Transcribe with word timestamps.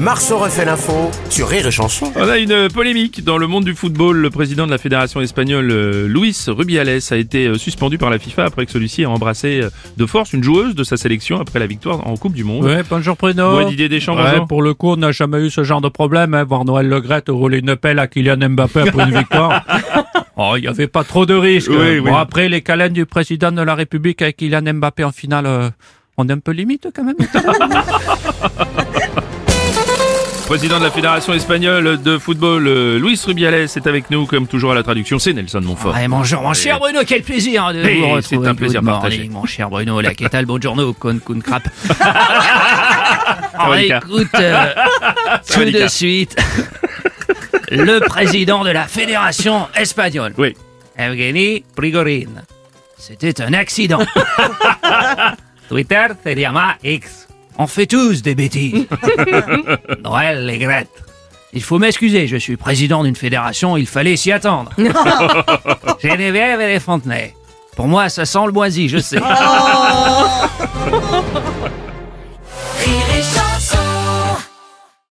Marceau 0.00 0.38
refait 0.38 0.64
l'info 0.64 1.10
sur 1.28 1.48
Rire 1.48 1.66
et 1.66 1.70
Chanson. 1.72 2.12
On 2.14 2.28
a 2.28 2.38
une 2.38 2.68
polémique 2.68 3.24
dans 3.24 3.36
le 3.36 3.48
monde 3.48 3.64
du 3.64 3.74
football. 3.74 4.16
Le 4.18 4.30
président 4.30 4.64
de 4.64 4.70
la 4.70 4.78
fédération 4.78 5.20
espagnole, 5.20 5.70
euh, 5.72 6.06
Luis 6.06 6.36
Rubiales, 6.46 7.00
a 7.10 7.16
été 7.16 7.48
euh, 7.48 7.54
suspendu 7.58 7.98
par 7.98 8.08
la 8.08 8.20
FIFA 8.20 8.44
après 8.44 8.64
que 8.64 8.70
celui-ci 8.70 9.02
ait 9.02 9.06
embrassé 9.06 9.60
euh, 9.60 9.70
de 9.96 10.06
force 10.06 10.32
une 10.32 10.44
joueuse 10.44 10.76
de 10.76 10.84
sa 10.84 10.96
sélection 10.96 11.40
après 11.40 11.58
la 11.58 11.66
victoire 11.66 12.06
en 12.06 12.16
Coupe 12.16 12.34
du 12.34 12.44
Monde. 12.44 12.64
Ouais, 12.64 12.82
bonjour 12.88 13.16
Bruno. 13.16 13.56
Ouais, 13.56 13.64
Didier 13.64 13.88
Deschamps, 13.88 14.14
Ouais, 14.16 14.30
bonjour. 14.30 14.46
pour 14.46 14.62
le 14.62 14.72
coup, 14.74 14.90
on 14.90 14.96
n'a 14.96 15.10
jamais 15.10 15.44
eu 15.44 15.50
ce 15.50 15.64
genre 15.64 15.80
de 15.80 15.88
problème. 15.88 16.32
Hein. 16.32 16.44
Voir 16.44 16.64
Noël 16.64 16.88
Legrette 16.88 17.28
rouler 17.28 17.58
une 17.58 17.74
pelle 17.74 17.98
à 17.98 18.06
Kylian 18.06 18.50
Mbappé 18.50 18.80
après 18.82 19.02
une 19.04 19.16
victoire. 19.18 19.64
Oh, 20.40 20.52
il 20.56 20.60
n'y 20.60 20.68
avait 20.68 20.86
pas 20.86 21.02
trop 21.02 21.26
de 21.26 21.34
risques. 21.34 21.68
Oui, 21.68 21.98
bon, 21.98 22.10
oui. 22.12 22.16
après, 22.16 22.48
les 22.48 22.60
câlins 22.62 22.90
du 22.90 23.06
président 23.06 23.50
de 23.50 23.60
la 23.60 23.74
République 23.74 24.22
avec 24.22 24.36
Kylian 24.36 24.72
Mbappé 24.74 25.02
en 25.02 25.10
finale, 25.10 25.46
euh, 25.46 25.68
on 26.16 26.28
est 26.28 26.32
un 26.32 26.38
peu 26.38 26.52
limite 26.52 26.86
quand 26.94 27.02
même. 27.02 27.16
Président 30.48 30.78
de 30.78 30.84
la 30.84 30.90
fédération 30.90 31.34
espagnole 31.34 32.00
de 32.02 32.16
football, 32.16 32.66
euh, 32.66 32.98
Luis 32.98 33.20
Rubiales, 33.26 33.54
est 33.54 33.86
avec 33.86 34.10
nous 34.10 34.24
comme 34.24 34.46
toujours 34.46 34.72
à 34.72 34.74
la 34.74 34.82
traduction. 34.82 35.18
C'est 35.18 35.34
Nelson 35.34 35.60
Montfort. 35.60 35.94
Bonjour, 36.08 36.40
mon 36.40 36.54
cher 36.54 36.78
Bruno, 36.78 37.00
quel 37.06 37.22
plaisir 37.22 37.70
de 37.74 37.82
Hey, 37.84 38.00
vous 38.00 38.06
c'est 38.22 38.36
retrouver. 38.36 38.48
un 38.48 38.54
plaisir 38.54 38.82
partagé. 38.82 39.28
Mon 39.30 39.44
cher 39.44 39.68
Bruno, 39.68 40.00
la 40.00 40.14
qu'est-ce 40.14 40.44
bonjourno, 40.46 40.94
con, 40.94 41.18
con 41.22 41.40
crap. 41.40 41.64
On 43.60 43.74
écoute 43.74 44.28
euh, 44.36 44.72
tout 45.52 45.64
de 45.64 45.86
suite 45.86 46.34
le 47.70 47.98
président 48.00 48.64
de 48.64 48.70
la 48.70 48.84
fédération 48.86 49.68
espagnole, 49.76 50.32
Oui. 50.38 50.56
Evgeny 50.96 51.62
Prigorin. 51.76 52.42
C'était 52.96 53.42
un 53.42 53.52
accident. 53.52 54.00
Twitter 55.68 56.06
se 56.24 56.34
llama 56.34 56.76
X. 56.82 57.27
On 57.58 57.66
fait 57.66 57.86
tous 57.86 58.22
des 58.22 58.34
bêtises. 58.36 58.86
Noël 60.04 60.46
les 60.46 60.58
Grettes. 60.58 61.02
Il 61.52 61.62
faut 61.62 61.78
m'excuser, 61.78 62.26
je 62.26 62.36
suis 62.36 62.56
président 62.56 63.02
d'une 63.02 63.16
fédération, 63.16 63.76
il 63.76 63.86
fallait 63.86 64.16
s'y 64.16 64.30
attendre. 64.30 64.70
Geneviève 66.02 66.60
et 66.60 66.68
les 66.68 66.80
Fontenay. 66.80 67.34
Pour 67.74 67.88
moi, 67.88 68.08
ça 68.08 68.24
sent 68.26 68.46
le 68.46 68.52
moisi, 68.52 68.88
je 68.88 68.98
sais. 68.98 69.18
Chanson. 69.18 70.38